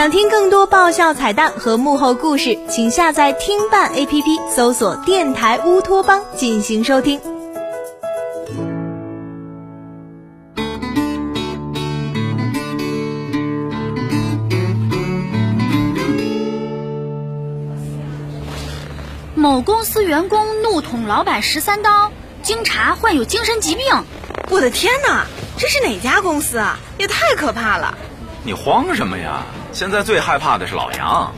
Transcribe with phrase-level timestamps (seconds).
[0.00, 7.20] 想听更多爆笑彩蛋和幕后故事，请下载听伴 APP，搜索“电台乌托邦”进行收听。
[19.34, 22.10] 某公司员工怒捅老板十三刀，
[22.42, 23.84] 经查患有精神疾病。
[24.48, 25.26] 我的天哪，
[25.58, 26.78] 这是哪家公司啊？
[26.96, 27.98] 也太可怕了！
[28.42, 29.42] 你慌什么呀？
[29.72, 31.32] 现在最害怕的是老杨。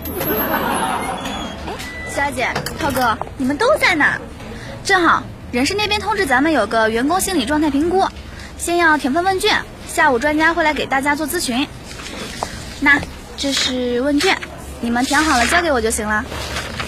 [1.67, 1.73] 哎
[2.09, 4.19] 小姐、涛哥，你们都在哪？
[4.85, 8.07] 正好，人事那边通知咱们有个员工心理状态评估，
[8.59, 11.67] 先要填份问卷，下午专家会来给大家做咨询。
[12.81, 13.01] 那
[13.37, 14.37] 这是问卷，
[14.81, 16.25] 你们填好了交给我就行了。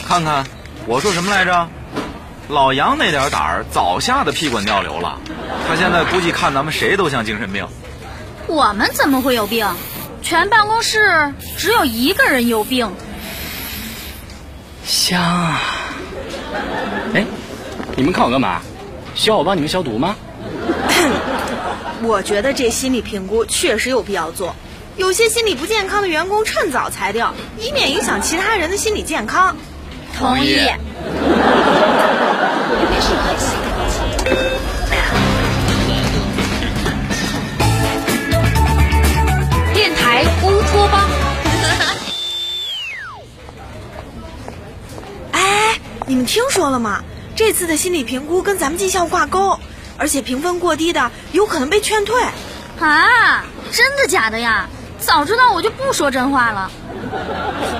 [0.06, 0.45] 看看。
[0.87, 1.67] 我说什么来着？
[2.48, 5.19] 老杨那点胆儿早吓得屁滚尿流了，
[5.67, 7.67] 他现在估计看咱们谁都像精神病。
[8.47, 9.67] 我们怎么会有病？
[10.24, 12.91] 全办公室只有一个人有病。
[14.86, 15.61] 香啊！
[17.14, 17.27] 哎，
[17.94, 18.62] 你们看我干嘛？
[19.14, 20.16] 需要我帮你们消毒吗？
[22.03, 24.56] 我觉得这心理评估确实有必要做，
[24.97, 29.56] 有些心理不健康的员工趁早裁掉，以免影响其他人的心理健康。
[30.16, 30.59] 同意。
[40.75, 41.00] 台乌托邦。
[45.33, 47.03] 哎，你们听说了吗？
[47.36, 49.58] 这次的心理评估跟咱们绩效挂钩，
[49.98, 52.22] 而且评分过低的有可能被劝退。
[52.81, 54.69] 啊，真的假的呀？
[54.98, 56.70] 早知道我就不说真话了。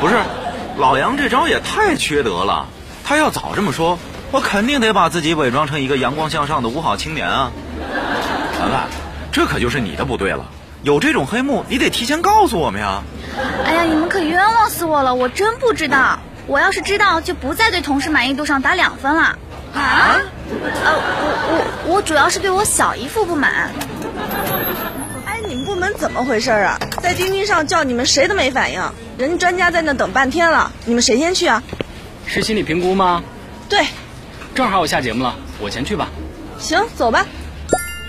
[0.01, 0.21] 不是。
[0.77, 2.67] 老杨这招也太缺德了！
[3.05, 3.97] 他要早这么说，
[4.33, 7.53] 我肯定得把自己伪装成一个阳光向上的五好青年啊！
[8.59, 8.89] 凡凡，
[9.31, 10.45] 这可就是你的不对了。
[10.85, 13.03] 有这种黑幕，你得提前告诉我们呀！
[13.65, 15.15] 哎呀，你们可冤枉死我了！
[15.15, 16.19] 我真不知道。
[16.47, 19.39] 我要是知道，就不再对同事满意度上打两分了。
[19.73, 20.21] 啊？
[20.85, 23.71] 呃，我我我主要是对我小姨夫不满。
[25.25, 26.79] 哎，你们部门怎么回事啊？
[27.01, 28.83] 在钉钉上叫你们谁都没反应。
[29.17, 31.63] 人家专家在那等半天了，你们谁先去啊？
[32.27, 33.23] 是心理评估吗？
[33.71, 33.87] 对，
[34.55, 36.09] 正好我下节目了，我先去吧。
[36.59, 37.25] 行，走吧。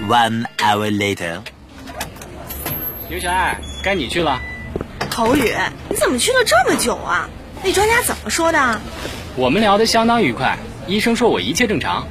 [0.09, 1.39] One hour later，
[3.07, 4.41] 刘小爱，该你去了。
[5.11, 5.53] 口语，
[5.89, 7.29] 你怎么去了这么久啊？
[7.63, 8.81] 那专家怎么说的？
[9.35, 10.57] 我们聊得相当愉快，
[10.88, 12.07] 医生说我一切正常。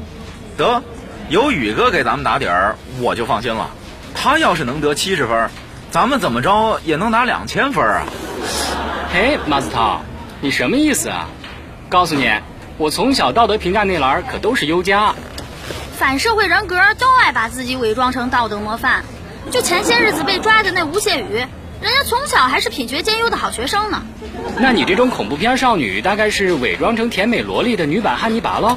[0.57, 0.85] 得，
[1.29, 3.71] 有宇哥给咱们打底儿，我就放心了。
[4.15, 5.51] 他要是能得七十分。
[5.91, 8.05] 咱们怎么着也能拿两千分啊！
[9.13, 10.03] 嘿，马子涛，
[10.41, 11.29] 你什么意思啊？
[11.89, 12.31] 告诉你，
[12.79, 15.15] 我从小道德评价那栏可都是优加。
[15.97, 19.05] 反社会人格都爱把自己伪装成道德模范，
[19.51, 21.37] 就前些日子被抓的那吴谢宇，
[21.81, 24.03] 人家从小还是品学兼优的好学生呢。
[24.59, 28.77] 那你这种恐怖片少女，大概是伪装成甜美萝莉的女版汉尼拔喽？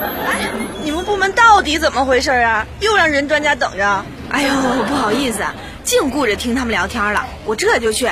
[0.00, 0.50] 哎，
[0.84, 2.66] 你们部门到底怎么回事啊？
[2.80, 4.04] 又让人专家等着？
[4.30, 4.48] 哎呦，
[4.86, 5.42] 不好意思。
[5.84, 8.08] 净顾着听他们聊天了，我这就去。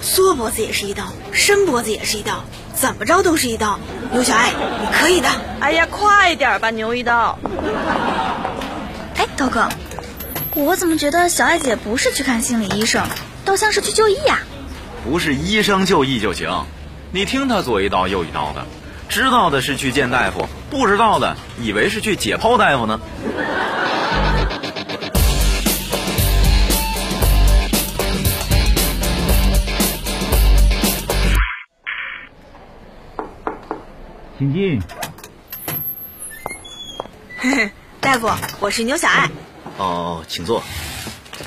[0.00, 3.78] 缩脖子也是一刀，伸脖子也是一刀，怎么着都是一刀。
[4.12, 5.28] 牛小爱，你可以的。
[5.60, 7.38] 哎呀，快点吧，牛一刀。
[9.36, 9.68] 哎，涛哥，
[10.54, 13.06] 我怎么觉得小艾姐不是去看心理医生，
[13.44, 14.38] 倒像是去就医呀？
[15.04, 16.64] 不是医生就医就行，
[17.12, 18.64] 你听他左一刀右一刀的，
[19.10, 22.98] 知道的是去见大夫，不知道的以为是去解剖大夫呢。
[34.38, 34.80] 请进。
[38.06, 38.30] 大夫，
[38.60, 39.28] 我是牛小爱。
[39.78, 40.62] 哦，请坐。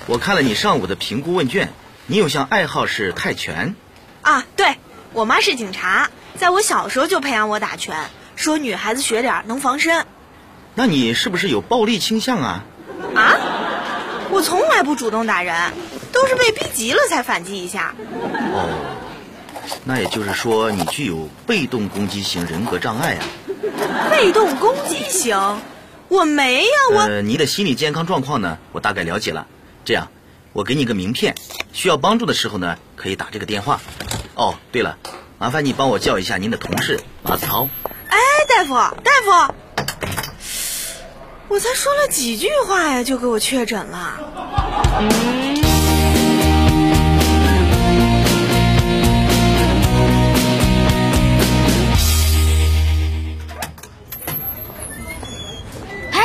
[0.08, 1.70] 我看了你上午的评估问卷，
[2.06, 3.76] 你有项爱好是泰拳。
[4.24, 4.76] 啊，对，
[5.14, 10.06] 我妈是警察，在我小时候就培养我打拳，说女孩子学点能防身。
[10.76, 12.66] 那你是不是有暴力倾向啊？
[13.16, 13.38] 啊？
[14.30, 15.72] 我从来不主动打人，
[16.12, 17.96] 都是被逼急了才反击一下。
[18.54, 18.98] 哦。
[19.86, 23.24] 那也就是说，你具有被动攻击型人格障碍啊！
[24.12, 25.62] 被动攻击型？
[26.10, 26.96] 我没有。
[26.96, 28.58] 我呃，你的心理健康状况呢？
[28.74, 29.48] 我大概了解了。
[29.86, 30.12] 这样，
[30.54, 31.36] 我给你个名片，
[31.72, 33.80] 需要帮助的时候呢，可以打这个电话。
[34.36, 34.98] 哦，对了，
[35.38, 37.70] 麻烦你帮我叫一下您的同事马子涛。
[38.08, 38.18] 哎，
[38.50, 38.74] 大夫，
[39.04, 39.54] 大夫，
[41.48, 44.20] 我才说了几句话呀，就给我确诊了。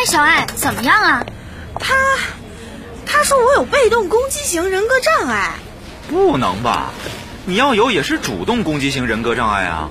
[0.05, 1.25] 小爱怎么样啊？
[1.79, 1.95] 他
[3.07, 5.53] 他说我有被动攻击型人格障碍。
[6.09, 6.91] 不能吧？
[7.47, 9.91] 你要有也是主动攻击型人格障碍啊！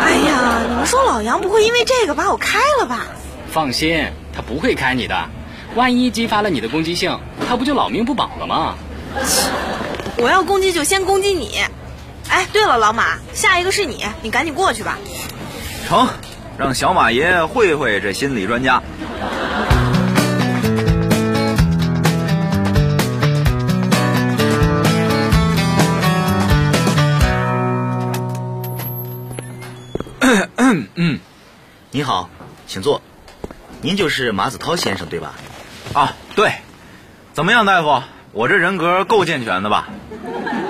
[0.00, 3.06] 哎呀，你们说老杨不会因为这个把我开了吧？
[3.52, 5.28] 放心，他不会开你的。
[5.74, 8.76] 万一激发了你的攻击性，他不就老命不保了吗？
[10.16, 11.58] 我要攻击就先攻击你。
[12.30, 14.96] 哎，对了，老马，下一个是你，你赶紧过去吧。
[15.86, 16.08] 成，
[16.56, 18.82] 让小马爷会会这心理专家。
[30.76, 31.20] 嗯嗯，
[31.90, 32.28] 你好，
[32.66, 33.00] 请坐。
[33.80, 35.32] 您就是马子涛先生对吧？
[35.94, 36.52] 啊，对。
[37.32, 38.02] 怎么样，大夫？
[38.32, 39.88] 我这人格够健全的吧？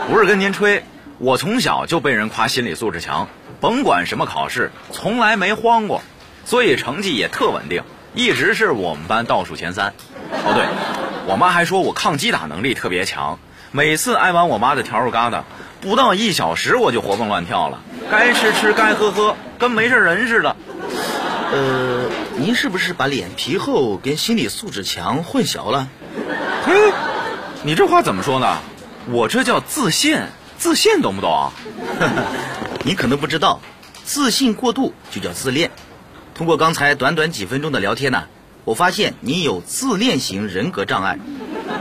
[0.08, 0.84] 不是跟您吹，
[1.18, 3.28] 我从小就被人夸心理素质强，
[3.60, 6.02] 甭管什么考试，从来没慌过，
[6.44, 7.82] 所以成绩也特稳定，
[8.14, 9.92] 一直是我们班倒数前三。
[10.30, 10.64] 哦，对，
[11.26, 13.40] 我妈还说我抗击打能力特别强，
[13.72, 15.42] 每次挨完我妈的笤帚疙瘩，
[15.80, 17.80] 不到一小时我就活蹦乱跳了，
[18.10, 20.56] 该吃吃，该喝喝，跟没事人似的。
[21.52, 25.88] 呃，您是不是把脸皮厚跟心理素质强混淆了？
[26.64, 26.92] 嘿，
[27.62, 28.58] 你这话怎么说呢？
[29.08, 30.20] 我这叫自信，
[30.58, 31.52] 自信懂不懂？
[32.84, 33.60] 你可能不知道，
[34.04, 35.70] 自信过度就叫自恋。
[36.34, 38.24] 通过刚才短短几分钟的聊天呢，
[38.64, 41.18] 我发现你有自恋型人格障碍。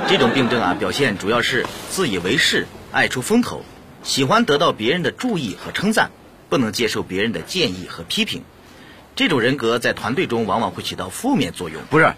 [0.08, 3.64] 这种病症啊，表现主要是自以为是、爱出风头，
[4.06, 6.12] 喜欢得到别人的注意和称赞，
[6.48, 8.44] 不能接受别人的建议和批评。
[9.16, 11.82] 这种人格在团队中往往会起到负面作用。
[11.90, 12.14] 不是，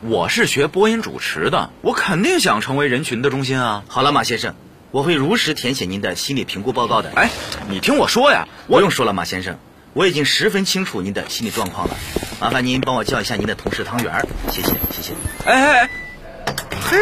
[0.00, 3.84] 我是学播音主持的，我肯定想成为人群的中心啊。
[3.86, 4.56] 好了，马先生，
[4.90, 7.12] 我会如实填写您的心理评估报告的。
[7.14, 7.30] 哎，
[7.70, 9.60] 你听我说呀，不用说了，马先生，
[9.92, 11.96] 我已经十分清楚您的心理状况了。
[12.40, 15.12] 麻烦您帮我叫一下您的同事汤圆，谢谢，谢谢。
[15.44, 15.90] 哎哎哎，
[16.82, 16.98] 嘿，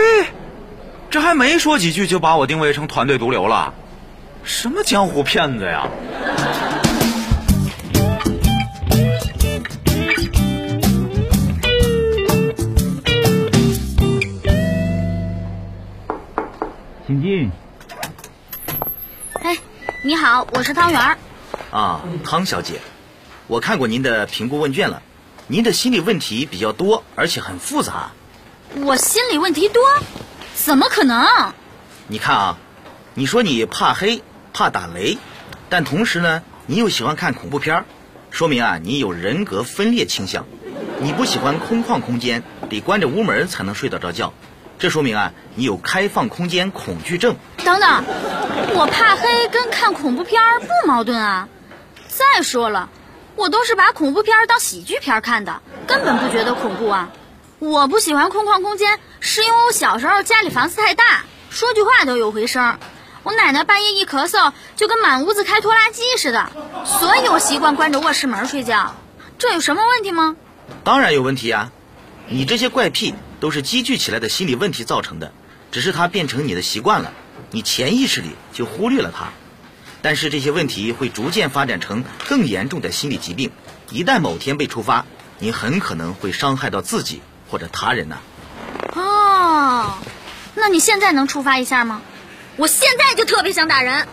[1.09, 3.73] 这还没说几句就把我定位成团队毒瘤了，
[4.46, 5.88] 什么江湖骗子呀！
[17.04, 17.50] 请进。
[19.43, 19.58] 哎，
[20.04, 21.19] 你好，我是汤圆儿。
[21.72, 22.81] 啊，汤小姐，
[23.48, 25.02] 我看过您的评估问卷了，
[25.48, 28.12] 您的心理问题比较多，而且很复杂。
[28.76, 29.82] 我心理问题多？
[30.54, 31.52] 怎么可能？
[32.06, 32.58] 你看啊，
[33.14, 34.22] 你说你怕黑、
[34.58, 35.19] 怕打雷，
[35.69, 37.85] 但同时呢，你又喜欢看恐怖片儿，
[38.31, 40.47] 说明啊，你有人格分裂倾向。
[40.99, 44.32] 你不喜欢空旷空间，得关着屋门才能睡得着觉。
[44.79, 47.37] 这说明啊，你有开放空间恐惧症。
[47.67, 48.05] 等等，
[48.75, 51.50] 我怕黑跟看恐怖片儿不矛盾啊。
[52.08, 52.88] 再说了，
[53.35, 57.11] 我都是把恐怖片儿当喜剧片儿看的，根本不觉得恐怖啊。
[57.58, 62.79] 我不喜欢空旷空间，是因为我小时候家里房子太大，说句话都有回声。
[63.26, 66.49] 我奶奶半夜一咳嗽，就跟满屋子开拖拉机似的，
[66.84, 68.94] 所以我习惯关着卧室门睡觉。
[69.37, 70.37] 这有什么问题吗？
[70.84, 71.73] 当然有问题啊！
[72.28, 75.32] 你这些怪癖都是积聚起来的心理问题造成的，
[75.73, 77.12] 只是它变成你的习惯了，
[77.50, 79.31] 你潜意识里就忽略了它。
[80.02, 83.50] 但是这些问题会逐渐发展成更严重的心理疾病，
[83.90, 85.05] 一旦某天被触发，
[85.40, 87.20] 你很可能会伤害到自己
[87.50, 88.19] 或者他人呐、
[88.94, 89.99] 哦，
[90.55, 92.02] 那你现在能触发一下吗？
[92.58, 94.08] 我现在就特别想打人。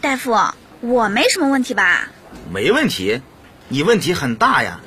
[0.00, 0.36] 大夫，
[0.80, 2.08] 我没什么问题吧？
[2.52, 3.22] 没问题，
[3.68, 4.80] 你问题很大呀。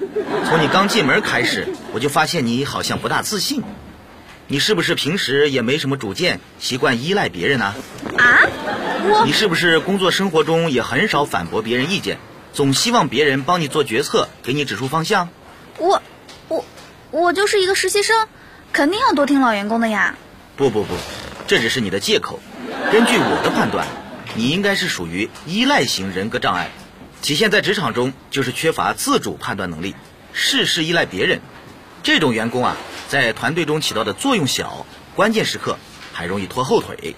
[0.46, 3.64] 从你刚进门开始，我就发现你好像不大自信。
[4.48, 7.74] 你是不是平时也没什么主见，习惯依赖别人呢、
[8.18, 8.40] 啊？
[9.06, 12.18] 我你是不是工作生活中也很少反驳别人意见，
[12.54, 15.30] 总希望别人帮你做决策，给你指出方向？
[15.80, 16.02] 我
[16.48, 16.64] 我
[17.10, 18.28] 我就是一个实习生，
[18.72, 20.16] 肯定要多听老员工的呀。
[20.56, 20.94] 不不不，
[21.48, 22.40] 这只是你的借口。
[22.92, 23.88] 根据我的判断，
[24.36, 26.70] 你应该是属于依赖型人格障碍，
[27.24, 29.96] 体现在职场中就是缺乏自主判断能力，
[30.32, 31.42] 事事依赖别人。
[32.04, 35.80] 这种员工啊，在团队中起到的作用小，关键时刻
[36.12, 37.16] 还容易拖后腿。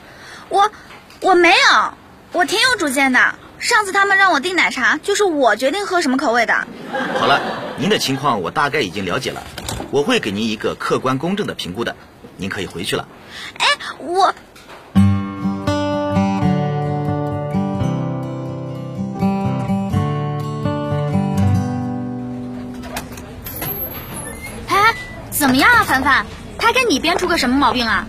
[0.47, 0.71] 我
[1.19, 1.93] 我没有，
[2.31, 3.35] 我挺有主见的。
[3.65, 6.67] 上次他们让我订奶茶，就是我决定喝什么口味的。
[7.19, 7.41] 好了，
[7.79, 9.41] 您的情况我大概已经了解了，
[9.89, 11.95] 我会给您一个客观公正的评估的，
[12.37, 13.07] 您可以回去了。
[13.57, 13.65] 哎，
[13.97, 14.35] 我
[24.67, 24.95] 哎，
[25.31, 26.23] 怎么样啊，凡凡？
[26.59, 28.05] 他给你编出个什么毛病啊？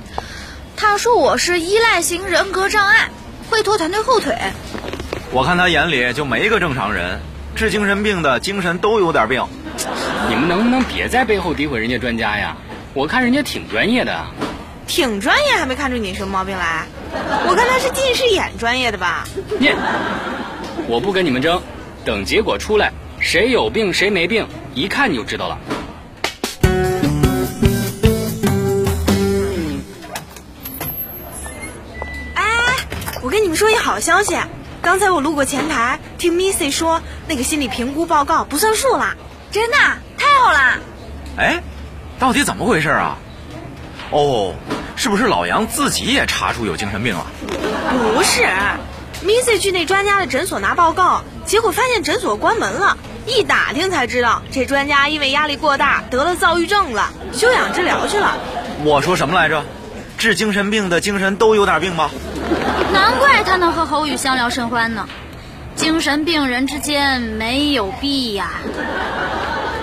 [0.77, 3.09] 他说我是依赖型人格障碍，
[3.49, 4.37] 会拖团队后腿。
[5.33, 7.21] 我看他眼里就没个正常人，
[7.55, 9.45] 治精神病的精神都有点病。
[10.29, 12.57] 你们能不能别在背后诋毁人家专家呀？
[12.95, 14.25] 我看人家挺专业的。
[14.87, 16.87] 挺专业，还没看出你什么毛病来。
[17.49, 19.25] 我看他是近视眼专业的吧？
[19.59, 19.71] 你，
[20.87, 21.61] 我不跟你们争，
[22.05, 25.59] 等结果出来，谁有病谁没病，一看你就知道了。
[32.35, 32.45] 哎，
[33.23, 34.37] 我跟你们说一好消息，
[34.87, 39.17] 刚才我路过前台，听 Missy 说那个心理评估报告不算数啦。
[39.51, 39.77] 真的
[40.17, 40.79] 太好了！
[41.37, 41.61] 哎，
[42.21, 43.19] 到底怎么回事啊？
[44.13, 44.55] 哦，
[44.95, 47.27] 是不是老杨自己也查出有精神病了？
[48.15, 48.45] 不是
[49.25, 52.97] ，Missy 去那专家的诊所拿报告，结果发现诊所关门了。
[53.27, 58.37] 一打听才知道，这专家因为压力过大得了躁郁症了，休养治疗去了。
[58.85, 59.65] 我说什么来着？
[60.19, 62.11] 治精神病的精神都有点病吗？
[62.93, 65.09] 难怪他能和侯宇相聊甚欢呢。
[65.75, 68.51] 精神病人之间没有弊呀。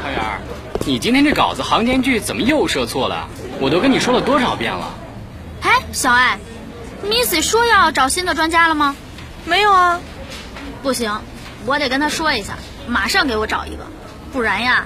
[0.03, 0.41] 小圆儿，
[0.85, 3.27] 你今天这稿子行间距怎么又设错了？
[3.59, 4.89] 我都跟你说了多少遍了？
[5.61, 6.39] 哎，小艾
[7.05, 8.95] ，Missy 说要找新的专家了吗？
[9.45, 9.99] 没有啊，
[10.81, 11.21] 不行，
[11.65, 12.53] 我得跟他说一下，
[12.87, 13.85] 马上给我找一个，
[14.33, 14.85] 不然呀，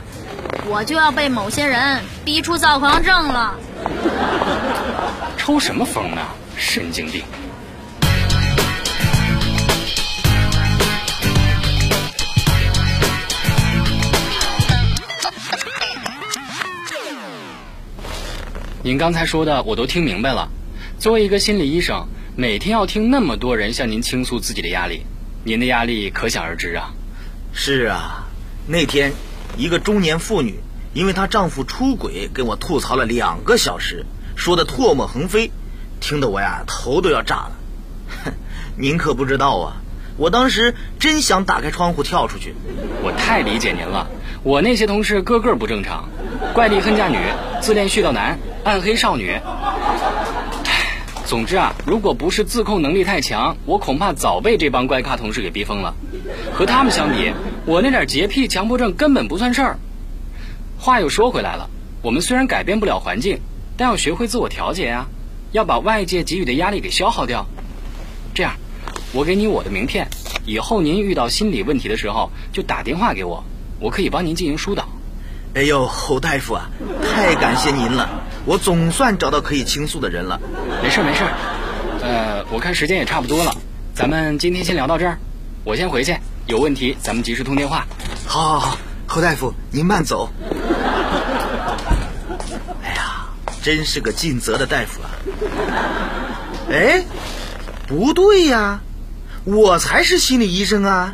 [0.66, 3.56] 我就要被某些人逼出躁狂症了。
[5.48, 6.28] 抽什么风呢？
[6.58, 7.24] 神经病！
[18.84, 20.50] 您刚才说的我都听明白了。
[21.00, 25.06] 作为一个心理医生，每天要听那么多人向您倾诉自己的压力，
[25.46, 26.94] 您的压力可想而知啊。
[27.54, 28.28] 是啊，
[28.68, 29.14] 那天
[29.56, 30.60] 一个中年妇女
[30.94, 34.06] 因为她丈夫出轨跟我吐槽了两个小时，
[34.38, 35.52] 说的唾沫横飞，
[36.00, 37.52] 听得我呀头都要炸了。
[38.24, 38.32] 哼，
[38.78, 39.78] 您可不知道啊，
[40.16, 42.54] 我当时真想打开窗户跳出去。
[43.02, 44.08] 我太理解您了，
[44.44, 46.08] 我那些同事个个不正常，
[46.54, 47.18] 怪力恨嫁女、
[47.62, 49.32] 自恋絮叨男、暗黑少女。
[49.32, 55.96] 唉，总之啊，如果不是自控能力太强，我恐怕早被这帮怪咖同事给逼疯了。
[56.54, 57.34] 和他们相比，
[57.66, 59.80] 我那点洁癖、强迫症根本不算事儿。
[60.78, 61.72] 话又说回来了，
[62.04, 63.40] 我们虽然改变不了环境，
[63.78, 65.06] 但要学会自我调节呀，
[65.52, 67.46] 要把外界给予的压力给消耗掉。
[68.34, 68.54] 这样，
[69.14, 70.08] 我给你我的名片，
[70.46, 73.44] 以后您遇到心理问题的时候就打电话给我，
[73.80, 74.88] 我可以帮您进行疏导。
[75.54, 76.70] 哎呦，侯大夫啊，
[77.04, 78.10] 太感谢您了，
[78.46, 80.40] 我总算找到可以倾诉的人了。
[80.84, 81.24] 没事没事，
[82.02, 83.56] 呃，我看时间也差不多了，
[83.94, 85.18] 咱们今天先聊到这儿，
[85.64, 86.16] 我先回去，
[86.46, 87.88] 有问题咱们及时通电话。
[88.26, 90.30] 好，好，好，侯大夫您慢走。
[93.68, 95.12] 真是个尽责的大夫啊！
[96.72, 97.04] 哎，
[97.86, 98.80] 不对呀，
[99.44, 101.14] 我才是心理医生啊！